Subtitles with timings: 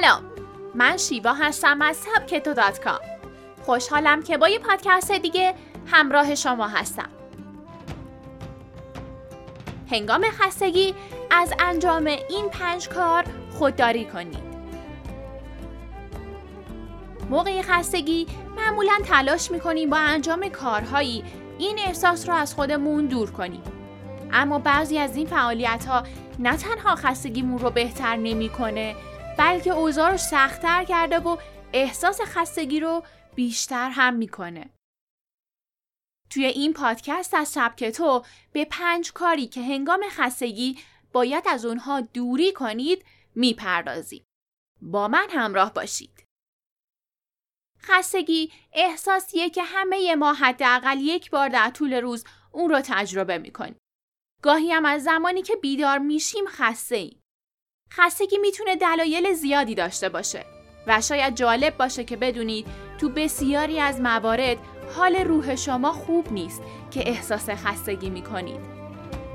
[0.00, 0.22] سلام.
[0.74, 3.00] من شیوا هستم از سبکتو دات کام.
[3.62, 5.54] خوشحالم که با یه پادکست دیگه
[5.86, 7.08] همراه شما هستم.
[9.90, 10.94] هنگام خستگی
[11.30, 13.24] از انجام این پنج کار
[13.58, 14.44] خودداری کنید.
[17.30, 18.26] موقع خستگی
[18.56, 21.24] معمولا تلاش می‌کنیم با انجام کارهایی
[21.58, 23.62] این احساس رو از خودمون دور کنیم.
[24.32, 26.02] اما بعضی از این فعالیت ها
[26.38, 28.94] نه تنها خستگیمون رو بهتر نمی‌کنه
[29.38, 31.36] بلکه اوضاع رو سختتر کرده و
[31.72, 33.02] احساس خستگی رو
[33.34, 34.70] بیشتر هم می‌کنه.
[36.30, 40.78] توی این پادکست از سبک تو به پنج کاری که هنگام خستگی
[41.12, 43.04] باید از اونها دوری کنید
[43.34, 44.24] می‌پردازیم.
[44.82, 46.24] با من همراه باشید.
[47.82, 53.78] خستگی احساسیه که همه ما حداقل یک بار در طول روز اون رو تجربه می‌کنیم.
[54.42, 57.20] گاهی هم از زمانی که بیدار میشیم خسته ایم.
[57.90, 60.44] خستگی می‌تونه دلایل زیادی داشته باشه
[60.86, 62.66] و شاید جالب باشه که بدونید
[63.00, 64.56] تو بسیاری از موارد
[64.96, 68.60] حال روح شما خوب نیست که احساس خستگی می‌کنید.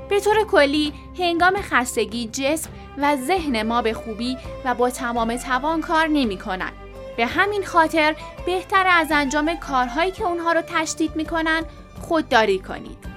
[0.08, 5.80] به طور کلی هنگام خستگی جسم و ذهن ما به خوبی و با تمام توان
[5.80, 6.72] کار نمی کنن.
[7.16, 11.64] به همین خاطر بهتر از انجام کارهایی که اونها رو تشدید می‌کنن
[12.00, 13.11] خودداری کنید.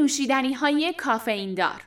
[0.00, 1.86] نوشیدنی های کافئین دار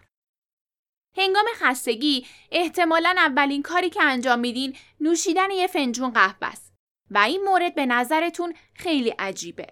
[1.17, 6.73] هنگام خستگی احتمالا اولین کاری که انجام میدین نوشیدن یه فنجون قهوه است
[7.11, 9.67] و این مورد به نظرتون خیلی عجیبه.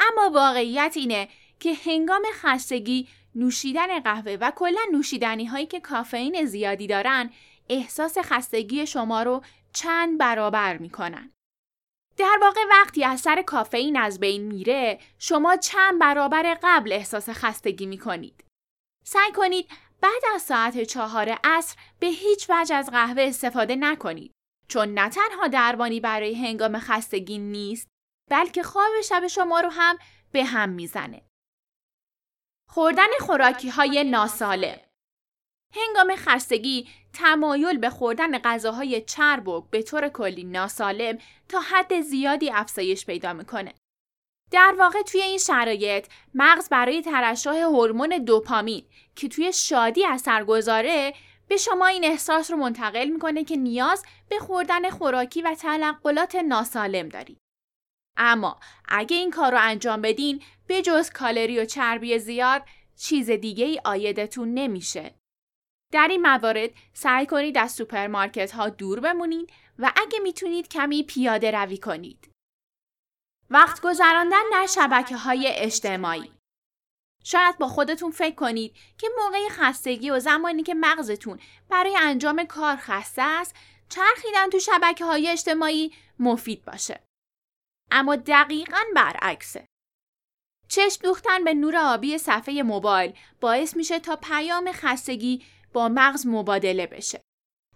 [0.00, 1.28] اما واقعیت اینه
[1.60, 7.30] که هنگام خستگی نوشیدن قهوه و کلا نوشیدنی هایی که کافئین زیادی دارن
[7.68, 9.42] احساس خستگی شما رو
[9.72, 11.33] چند برابر می‌کنن.
[12.16, 18.44] در واقع وقتی اثر کافئین از بین میره شما چند برابر قبل احساس خستگی می‌کنید.
[19.04, 19.70] سعی کنید
[20.00, 24.32] بعد از ساعت چهار عصر به هیچ وجه از قهوه استفاده نکنید
[24.68, 27.88] چون نه تنها دربانی برای هنگام خستگی نیست
[28.30, 29.98] بلکه خواب شب شما رو هم
[30.32, 31.22] به هم می‌زنه.
[32.70, 34.80] خوردن خوراکی های ناسالم
[35.76, 41.18] هنگام خستگی تمایل به خوردن غذاهای چرب و به طور کلی ناسالم
[41.48, 43.74] تا حد زیادی افزایش پیدا می‌کنه.
[44.50, 48.84] در واقع توی این شرایط مغز برای ترشح هورمون دوپامین
[49.16, 51.14] که توی شادی اثر گذاره
[51.48, 57.08] به شما این احساس رو منتقل می‌کنه که نیاز به خوردن خوراکی و تنقلات ناسالم
[57.08, 57.38] دارید.
[58.16, 62.62] اما اگه این کار رو انجام بدین به جز کالری و چربی زیاد
[62.96, 65.14] چیز دیگه ای عایدتون نمیشه.
[65.92, 71.50] در این موارد سعی کنید از سوپرمارکت ها دور بمونید و اگه می‌تونید کمی پیاده
[71.50, 72.30] روی کنید.
[73.50, 76.32] وقت گذراندن در شبکه های اجتماعی
[77.24, 82.76] شاید با خودتون فکر کنید که موقع خستگی و زمانی که مغزتون برای انجام کار
[82.76, 83.54] خسته است
[83.88, 87.00] چرخیدن تو شبکه های اجتماعی مفید باشه.
[87.90, 89.66] اما دقیقا برعکسه.
[90.68, 96.86] چشم دوختن به نور آبی صفحه موبایل باعث میشه تا پیام خستگی با مغز مبادله
[96.86, 97.20] بشه.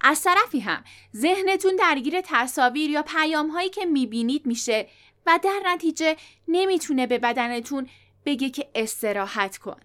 [0.00, 0.84] از طرفی هم
[1.16, 4.88] ذهنتون درگیر تصاویر یا پیام هایی که می‌بینید میشه
[5.26, 6.16] و در نتیجه
[6.48, 7.88] نمی‌تونه به بدنتون
[8.24, 9.80] بگه که استراحت کن.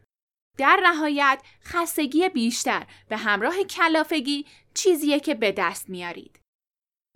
[0.57, 6.40] در نهایت خستگی بیشتر به همراه کلافگی چیزیه که به دست میارید.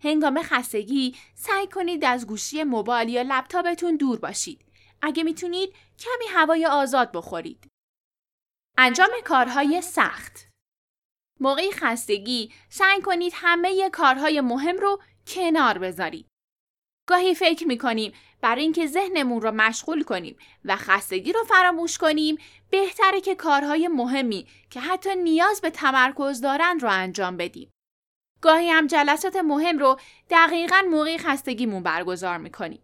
[0.03, 4.66] هنگام خستگی سعی کنید از گوشی موبایل یا لپتاپتون دور باشید.
[5.02, 7.68] اگه می‌تونید کمی هوای آزاد بخورید.
[8.78, 10.47] انجام کارهای سخت
[11.40, 16.28] موقع خستگی سعی کنید همه کارهای مهم رو کنار بذارید.
[17.08, 22.38] گاهی فکر می‌کنیم برای اینکه ذهنمون رو مشغول کنیم و خستگی رو فراموش کنیم
[22.70, 27.72] بهتره که کارهای مهمی که حتی نیاز به تمرکز دارن رو انجام بدیم.
[28.42, 30.00] گاهی هم جلسات مهم رو
[30.30, 32.84] دقیقا موقع خستگیمون برگزار می‌کنیم.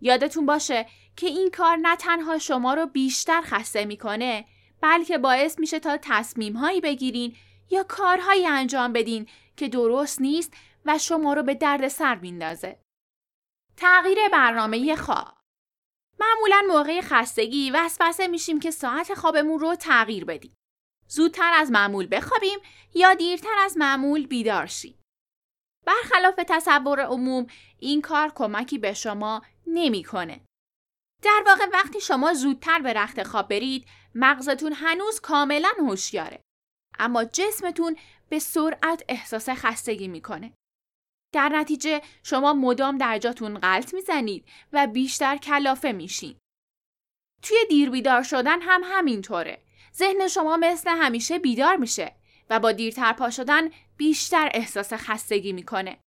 [0.00, 4.44] یادتون باشه که این کار نه تنها شما رو بیشتر خسته می‌کنه
[4.80, 7.36] بلکه باعث میشه تا تصمیم هایی بگیرین
[7.70, 10.52] یا کارهایی انجام بدین که درست نیست
[10.86, 12.80] و شما رو به درد سر میندازه.
[13.76, 15.38] تغییر برنامه خواب
[16.20, 20.54] معمولا موقع خستگی وسوسه میشیم که ساعت خوابمون رو تغییر بدیم.
[21.08, 22.58] زودتر از معمول بخوابیم
[22.94, 25.00] یا دیرتر از معمول بیدار شیم.
[25.86, 27.46] برخلاف تصور عموم
[27.78, 30.40] این کار کمکی به شما نمی‌کنه.
[31.22, 36.40] در واقع وقتی شما زودتر به رخت خواب برید مغزتون هنوز کاملا هوشیاره
[36.98, 37.96] اما جسمتون
[38.28, 40.52] به سرعت احساس خستگی می‌کنه.
[41.34, 46.36] در نتیجه شما مدام در جاتون غلط می‌زنید و بیشتر کلافه میشین.
[47.42, 49.62] توی دیر بیدار شدن هم همینطوره.
[49.94, 52.14] ذهن شما مثل همیشه بیدار میشه
[52.50, 55.98] و با دیرتر پا شدن بیشتر احساس خستگی می‌کنه.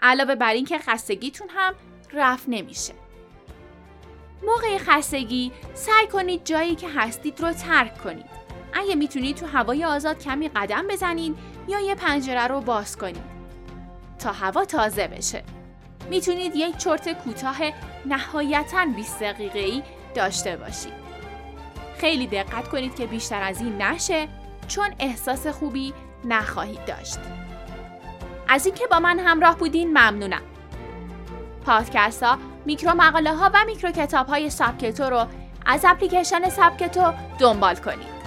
[0.00, 1.74] علاوه بر اینکه خستگیتون هم
[2.12, 2.94] رفت نمیشه.
[4.42, 8.47] موقع خستگی سعی کنید جایی که هستید رو ترک کنید.
[8.78, 11.38] اگه می‌تونید تو هوای آزاد کمی قدم بزنید
[11.68, 13.38] یا یه پنجره رو باز کنید
[14.18, 15.42] تا هوا تازه بشه.
[16.10, 17.56] می‌تونید یک چرت کوتاه
[18.06, 19.82] نهایتا 20 دقیقه ای
[20.14, 20.92] داشته باشید.
[21.98, 24.28] خیلی دقت کنید که بیشتر از این نشه
[24.68, 27.18] چون احساس خوبی نخواهید داشت.
[28.48, 30.42] از اینکه با من همراه بودین ممنونم.
[31.66, 35.26] پادکست ها، میکرو مقاله ها و میکرو کتاب های سبکتو رو
[35.66, 38.17] از اپلیکیشن سبکتو دنبال کنید.